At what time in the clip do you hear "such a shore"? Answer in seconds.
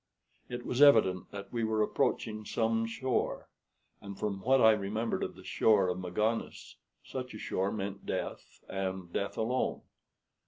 7.03-7.71